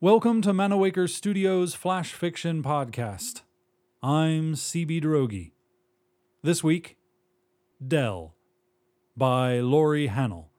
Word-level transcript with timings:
Welcome 0.00 0.40
to 0.42 0.52
Manawaker 0.52 1.10
Studios 1.10 1.74
Flash 1.74 2.12
Fiction 2.12 2.62
Podcast. 2.62 3.42
I'm 4.04 4.54
CB 4.54 5.02
Droege. 5.02 5.50
This 6.44 6.62
week, 6.62 6.96
Dell 7.84 8.36
by 9.16 9.58
Laurie 9.58 10.06
Hannell. 10.06 10.52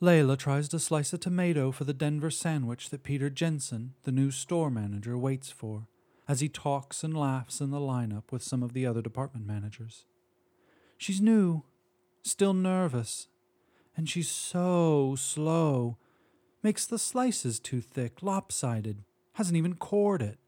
Layla 0.00 0.38
tries 0.38 0.68
to 0.68 0.78
slice 0.78 1.12
a 1.12 1.18
tomato 1.18 1.72
for 1.72 1.82
the 1.82 1.92
Denver 1.92 2.30
sandwich 2.30 2.90
that 2.90 3.02
Peter 3.02 3.28
Jensen, 3.28 3.94
the 4.04 4.12
new 4.12 4.30
store 4.30 4.70
manager, 4.70 5.18
waits 5.18 5.50
for 5.50 5.88
as 6.28 6.38
he 6.38 6.48
talks 6.48 7.02
and 7.02 7.16
laughs 7.16 7.60
in 7.60 7.72
the 7.72 7.80
lineup 7.80 8.30
with 8.30 8.44
some 8.44 8.62
of 8.62 8.74
the 8.74 8.86
other 8.86 9.02
department 9.02 9.44
managers. 9.44 10.04
She's 10.98 11.20
new, 11.20 11.64
still 12.22 12.52
nervous, 12.52 13.28
and 13.96 14.08
she's 14.08 14.28
so 14.28 15.14
slow 15.16 15.96
Makes 16.62 16.86
the 16.86 16.98
slices 16.98 17.60
too 17.60 17.80
thick, 17.80 18.22
lopsided. 18.22 19.04
Hasn't 19.34 19.56
even 19.56 19.76
cored 19.76 20.22
it. 20.22 20.38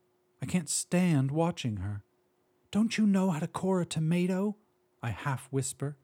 I 0.42 0.46
can't 0.46 0.68
stand 0.68 1.30
watching 1.30 1.76
her. 1.76 2.02
Don't 2.72 2.98
you 2.98 3.06
know 3.06 3.30
how 3.30 3.38
to 3.38 3.46
core 3.46 3.80
a 3.80 3.86
tomato? 3.86 4.56
I 5.02 5.10
half 5.10 5.46
whisper. 5.50 5.96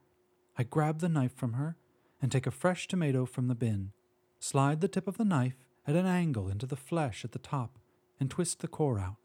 I 0.56 0.62
grab 0.62 1.00
the 1.00 1.08
knife 1.08 1.34
from 1.34 1.54
her 1.54 1.76
and 2.22 2.30
take 2.30 2.46
a 2.46 2.52
fresh 2.52 2.86
tomato 2.86 3.26
from 3.26 3.48
the 3.48 3.54
bin, 3.54 3.92
slide 4.38 4.80
the 4.80 4.88
tip 4.88 5.06
of 5.08 5.18
the 5.18 5.24
knife 5.24 5.56
at 5.86 5.96
an 5.96 6.06
angle 6.06 6.48
into 6.48 6.66
the 6.66 6.76
flesh 6.76 7.24
at 7.24 7.32
the 7.32 7.38
top, 7.38 7.78
and 8.18 8.30
twist 8.30 8.60
the 8.60 8.68
core 8.68 8.98
out. 8.98 9.16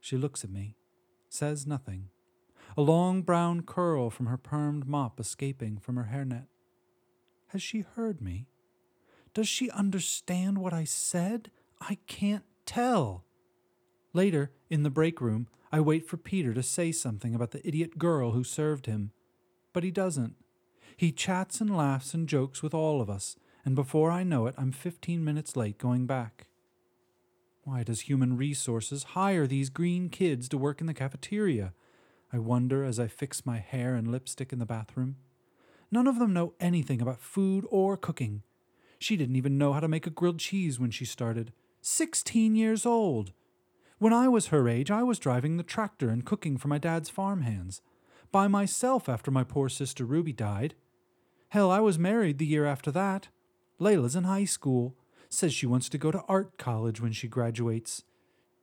She 0.00 0.16
looks 0.16 0.44
at 0.44 0.50
me, 0.50 0.76
says 1.28 1.66
nothing, 1.66 2.08
a 2.76 2.82
long 2.82 3.22
brown 3.22 3.62
curl 3.62 4.10
from 4.10 4.26
her 4.26 4.36
permed 4.36 4.86
mop 4.86 5.18
escaping 5.18 5.78
from 5.78 5.96
her 5.96 6.10
hairnet. 6.12 6.46
Has 7.48 7.62
she 7.62 7.80
heard 7.80 8.20
me? 8.20 8.46
Does 9.32 9.48
she 9.48 9.70
understand 9.70 10.58
what 10.58 10.72
I 10.72 10.84
said? 10.84 11.50
I 11.80 11.98
can't 12.06 12.44
tell. 12.66 13.24
Later, 14.12 14.50
in 14.68 14.82
the 14.82 14.90
break 14.90 15.20
room, 15.20 15.48
I 15.72 15.80
wait 15.80 16.06
for 16.06 16.16
Peter 16.16 16.54
to 16.54 16.62
say 16.62 16.92
something 16.92 17.34
about 17.34 17.50
the 17.50 17.66
idiot 17.66 17.98
girl 17.98 18.32
who 18.32 18.44
served 18.44 18.86
him. 18.86 19.12
But 19.72 19.84
he 19.84 19.90
doesn't. 19.90 20.34
He 20.96 21.12
chats 21.12 21.60
and 21.60 21.76
laughs 21.76 22.14
and 22.14 22.28
jokes 22.28 22.62
with 22.62 22.72
all 22.72 23.00
of 23.00 23.10
us, 23.10 23.36
and 23.64 23.74
before 23.74 24.10
I 24.10 24.22
know 24.22 24.46
it, 24.46 24.54
I'm 24.56 24.72
15 24.72 25.22
minutes 25.22 25.56
late 25.56 25.76
going 25.76 26.06
back. 26.06 26.46
Why 27.64 27.82
does 27.82 28.02
Human 28.02 28.36
Resources 28.36 29.02
hire 29.02 29.46
these 29.46 29.70
green 29.70 30.08
kids 30.08 30.48
to 30.48 30.58
work 30.58 30.80
in 30.80 30.86
the 30.86 30.94
cafeteria? 30.94 31.74
I 32.32 32.38
wonder 32.38 32.84
as 32.84 32.98
I 32.98 33.06
fix 33.06 33.46
my 33.46 33.58
hair 33.58 33.94
and 33.94 34.08
lipstick 34.08 34.52
in 34.52 34.58
the 34.58 34.66
bathroom. 34.66 35.16
None 35.90 36.06
of 36.06 36.18
them 36.18 36.32
know 36.32 36.54
anything 36.58 37.00
about 37.00 37.20
food 37.20 37.64
or 37.70 37.96
cooking. 37.96 38.42
She 38.98 39.16
didn't 39.16 39.36
even 39.36 39.58
know 39.58 39.72
how 39.72 39.80
to 39.80 39.88
make 39.88 40.06
a 40.06 40.10
grilled 40.10 40.38
cheese 40.38 40.80
when 40.80 40.90
she 40.90 41.04
started. 41.04 41.52
Sixteen 41.80 42.56
years 42.56 42.84
old! 42.84 43.32
When 43.98 44.12
I 44.12 44.28
was 44.28 44.48
her 44.48 44.68
age, 44.68 44.90
I 44.90 45.02
was 45.02 45.18
driving 45.18 45.56
the 45.56 45.62
tractor 45.62 46.08
and 46.10 46.24
cooking 46.24 46.58
for 46.58 46.68
my 46.68 46.78
dad's 46.78 47.08
farm 47.08 47.42
hands. 47.42 47.80
By 48.32 48.48
myself 48.48 49.08
after 49.08 49.30
my 49.30 49.44
poor 49.44 49.68
sister 49.68 50.04
Ruby 50.04 50.32
died. 50.32 50.74
Hell, 51.50 51.70
I 51.70 51.80
was 51.80 51.98
married 51.98 52.38
the 52.38 52.46
year 52.46 52.66
after 52.66 52.90
that. 52.90 53.28
Layla's 53.80 54.16
in 54.16 54.24
high 54.24 54.44
school. 54.44 54.96
Says 55.28 55.54
she 55.54 55.66
wants 55.66 55.88
to 55.88 55.98
go 55.98 56.10
to 56.10 56.22
art 56.28 56.58
college 56.58 57.00
when 57.00 57.12
she 57.12 57.28
graduates. 57.28 58.02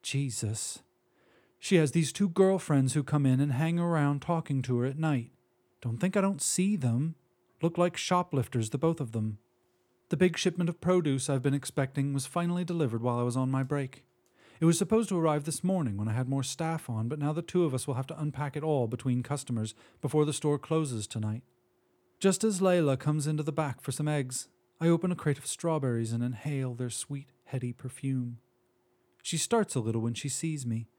Jesus. 0.02 0.80
She 1.64 1.78
has 1.78 1.94
these 1.94 2.12
two 2.12 2.28
girlfriends 2.28 2.92
who 2.92 3.04
come 3.04 3.26
in 3.26 3.40
and 3.40 3.54
hang 3.54 3.80
around 3.80 4.22
talking 4.22 4.62
to 4.64 4.80
her 4.80 4.86
at 4.86 5.00
night. 5.00 5.32
Don't 5.80 5.98
think 5.98 6.18
I 6.18 6.20
don't 6.20 6.42
see 6.42 6.76
them. 6.76 7.16
Look 7.62 7.78
like 7.78 7.96
shoplifters, 7.96 8.72
the 8.72 8.78
both 8.78 9.00
of 9.00 9.14
them. 9.14 9.38
The 10.10 10.18
big 10.18 10.38
shipment 10.38 10.70
of 10.70 10.82
produce 10.82 11.30
I've 11.30 11.42
been 11.42 11.54
expecting 11.54 12.14
was 12.14 12.26
finally 12.26 12.66
delivered 12.66 13.02
while 13.02 13.18
I 13.18 13.24
was 13.24 13.38
on 13.38 13.50
my 13.50 13.64
break. 13.64 14.04
It 14.60 14.66
was 14.66 14.78
supposed 14.78 15.08
to 15.08 15.18
arrive 15.18 15.46
this 15.46 15.64
morning 15.64 15.96
when 15.96 16.10
I 16.10 16.12
had 16.12 16.28
more 16.28 16.44
staff 16.44 16.90
on, 16.90 17.08
but 17.08 17.18
now 17.18 17.32
the 17.32 17.42
two 17.42 17.64
of 17.64 17.74
us 17.74 17.88
will 17.88 17.94
have 17.94 18.08
to 18.08 18.20
unpack 18.20 18.58
it 18.58 18.64
all 18.64 18.88
between 18.88 19.24
customers 19.24 19.74
before 20.02 20.26
the 20.26 20.34
store 20.34 20.60
closes 20.60 21.08
tonight. 21.08 21.44
Just 22.20 22.44
as 22.44 22.60
Layla 22.60 23.00
comes 23.00 23.26
into 23.26 23.42
the 23.42 23.54
back 23.54 23.80
for 23.80 23.94
some 23.94 24.10
eggs, 24.10 24.50
I 24.82 24.90
open 24.90 25.14
a 25.14 25.16
crate 25.16 25.38
of 25.38 25.48
strawberries 25.48 26.12
and 26.12 26.26
inhale 26.26 26.74
their 26.74 26.90
sweet, 26.90 27.30
heady 27.46 27.72
perfume. 27.72 28.40
She 29.22 29.38
starts 29.38 29.76
a 29.76 29.80
little 29.80 30.02
when 30.02 30.14
she 30.14 30.28
sees 30.28 30.66
me, 30.66 30.90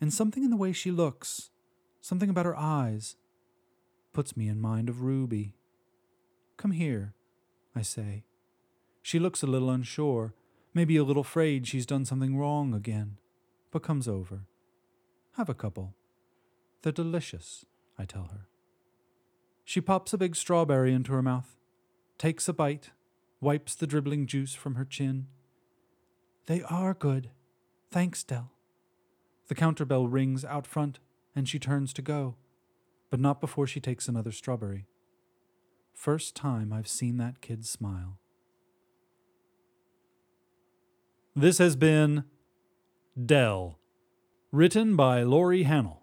and 0.00 0.12
something 0.12 0.44
in 0.44 0.50
the 0.50 0.56
way 0.56 0.72
she 0.72 0.90
looks, 0.90 1.50
something 2.00 2.30
about 2.30 2.46
her 2.46 2.56
eyes, 2.56 3.16
puts 4.12 4.36
me 4.36 4.48
in 4.48 4.60
mind 4.60 4.88
of 4.88 5.02
Ruby. 5.02 5.54
Come 6.56 6.70
here, 6.72 7.14
I 7.74 7.82
say. 7.82 8.24
She 9.02 9.18
looks 9.18 9.42
a 9.42 9.46
little 9.46 9.70
unsure, 9.70 10.34
maybe 10.74 10.96
a 10.96 11.04
little 11.04 11.22
afraid 11.22 11.66
she's 11.66 11.86
done 11.86 12.04
something 12.04 12.36
wrong 12.36 12.74
again, 12.74 13.18
but 13.70 13.82
comes 13.82 14.08
over. 14.08 14.46
Have 15.32 15.48
a 15.48 15.54
couple. 15.54 15.94
They're 16.82 16.92
delicious, 16.92 17.64
I 17.98 18.04
tell 18.04 18.30
her. 18.32 18.48
She 19.64 19.80
pops 19.80 20.12
a 20.12 20.18
big 20.18 20.36
strawberry 20.36 20.92
into 20.92 21.12
her 21.12 21.22
mouth, 21.22 21.56
takes 22.18 22.48
a 22.48 22.52
bite, 22.52 22.90
wipes 23.40 23.74
the 23.74 23.86
dribbling 23.86 24.26
juice 24.26 24.54
from 24.54 24.76
her 24.76 24.84
chin. 24.84 25.26
They 26.46 26.62
are 26.62 26.94
good. 26.94 27.30
Thanks, 27.90 28.22
Dell. 28.22 28.55
The 29.48 29.54
counter 29.54 29.84
bell 29.84 30.08
rings 30.08 30.44
out 30.44 30.66
front, 30.66 30.98
and 31.34 31.48
she 31.48 31.58
turns 31.58 31.92
to 31.94 32.02
go, 32.02 32.36
but 33.10 33.20
not 33.20 33.40
before 33.40 33.66
she 33.66 33.80
takes 33.80 34.08
another 34.08 34.32
strawberry. 34.32 34.86
First 35.94 36.34
time 36.34 36.72
I've 36.72 36.88
seen 36.88 37.16
that 37.18 37.40
kid 37.40 37.64
smile. 37.64 38.18
This 41.34 41.58
has 41.58 41.76
been 41.76 42.24
Dell, 43.24 43.78
written 44.50 44.96
by 44.96 45.22
Laurie 45.22 45.64
Hannell. 45.64 46.02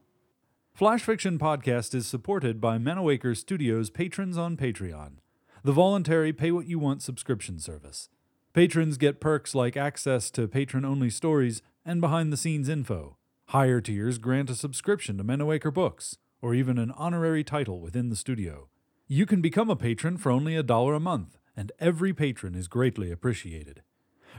Flash 0.73 1.03
Fiction 1.03 1.37
Podcast 1.37 1.93
is 1.93 2.07
supported 2.07 2.59
by 2.59 2.77
Manawaker 2.77 3.35
Studios 3.35 3.89
patrons 3.89 4.37
on 4.37 4.57
Patreon, 4.57 5.17
the 5.63 5.71
voluntary 5.71 6.33
pay 6.33 6.51
what 6.51 6.67
you 6.67 6.79
want 6.79 7.03
subscription 7.03 7.59
service. 7.59 8.09
Patrons 8.53 8.97
get 8.97 9.19
perks 9.19 9.53
like 9.53 9.77
access 9.77 10.31
to 10.31 10.47
patron 10.47 10.85
only 10.85 11.09
stories 11.09 11.61
and 11.85 12.01
behind 12.01 12.31
the 12.31 12.37
scenes 12.37 12.69
info. 12.69 13.17
Higher 13.53 13.81
tiers 13.81 14.17
grant 14.17 14.49
a 14.49 14.55
subscription 14.55 15.19
to 15.19 15.23
Manawaker 15.23 15.71
Books, 15.71 16.17
or 16.41 16.55
even 16.55 16.79
an 16.79 16.89
honorary 16.97 17.43
title 17.43 17.79
within 17.79 18.09
the 18.09 18.15
studio. 18.15 18.67
You 19.07 19.27
can 19.27 19.43
become 19.43 19.69
a 19.69 19.75
patron 19.75 20.17
for 20.17 20.31
only 20.31 20.55
a 20.55 20.63
dollar 20.63 20.95
a 20.95 20.99
month, 20.99 21.37
and 21.55 21.71
every 21.79 22.15
patron 22.15 22.55
is 22.55 22.67
greatly 22.67 23.11
appreciated. 23.11 23.83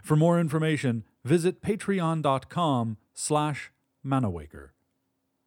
For 0.02 0.16
more 0.16 0.40
information, 0.40 1.04
visit 1.24 1.62
patreon.com 1.62 2.96
slash 3.12 3.70
manawaker. 4.04 4.70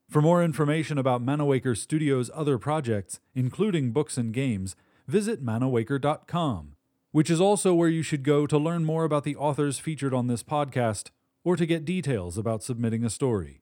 For 0.09 0.21
more 0.21 0.41
information 0.41 0.97
about 0.97 1.25
Manawaker 1.25 1.75
Studios' 1.75 2.31
other 2.33 2.57
projects, 2.57 3.19
including 3.35 3.91
books 3.91 4.17
and 4.17 4.33
games, 4.33 4.77
visit 5.09 5.43
manawaker.com, 5.43 6.77
which 7.11 7.29
is 7.29 7.41
also 7.41 7.73
where 7.73 7.89
you 7.89 8.01
should 8.01 8.23
go 8.23 8.47
to 8.47 8.57
learn 8.57 8.85
more 8.85 9.03
about 9.03 9.25
the 9.25 9.35
authors 9.35 9.77
featured 9.77 10.13
on 10.13 10.27
this 10.27 10.41
podcast 10.41 11.09
or 11.47 11.55
to 11.55 11.65
get 11.65 11.85
details 11.85 12.37
about 12.37 12.61
submitting 12.61 13.05
a 13.05 13.09
story. 13.09 13.61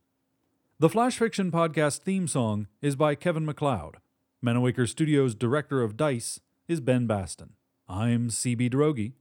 The 0.80 0.90
Flash 0.90 1.20
Fiction 1.20 1.52
Podcast 1.52 2.00
theme 2.00 2.28
song 2.28 2.66
is 2.82 2.96
by 2.96 3.14
Kevin 3.14 3.46
MacLeod. 3.46 3.98
Manawaker 4.44 4.90
Studios' 4.90 5.36
director 5.36 5.84
of 5.84 5.96
DICE 5.96 6.40
is 6.68 6.82
Ben 6.82 7.06
Baston. 7.06 7.54
I'm 7.88 8.30
CB 8.30 8.72
Droege. 8.72 9.14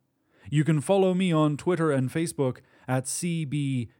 You 0.49 0.65
can 0.65 0.81
follow 0.81 1.13
me 1.13 1.31
on 1.31 1.59
Twitter 1.59 1.91
and 1.91 2.11
Facebook 2.11 2.61
at 2.89 3.05
CBDROEGE. 3.05 3.91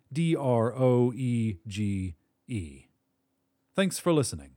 Thanks 3.77 3.99
for 3.99 4.15
listening. 4.15 4.53